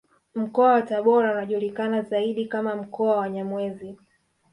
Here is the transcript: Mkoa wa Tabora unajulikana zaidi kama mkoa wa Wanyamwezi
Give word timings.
Mkoa 0.35 0.71
wa 0.73 0.81
Tabora 0.81 1.31
unajulikana 1.31 2.01
zaidi 2.01 2.45
kama 2.45 2.75
mkoa 2.75 3.11
wa 3.11 3.17
Wanyamwezi 3.17 3.95